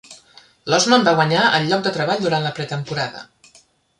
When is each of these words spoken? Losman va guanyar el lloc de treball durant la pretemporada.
Losman 0.73 1.05
va 1.07 1.13
guanyar 1.19 1.43
el 1.59 1.69
lloc 1.73 1.85
de 1.87 1.93
treball 1.99 2.25
durant 2.25 2.47
la 2.47 2.53
pretemporada. 2.61 3.23